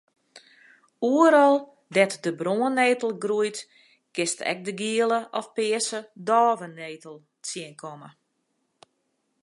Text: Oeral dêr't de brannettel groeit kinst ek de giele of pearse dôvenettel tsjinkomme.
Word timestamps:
Oeral 1.11 1.55
dêr't 1.93 2.15
de 2.23 2.31
brannettel 2.39 3.11
groeit 3.23 3.57
kinst 4.13 4.39
ek 4.51 4.59
de 4.65 4.73
giele 4.79 5.19
of 5.39 5.45
pearse 5.55 5.99
dôvenettel 6.29 7.15
tsjinkomme. 7.45 8.09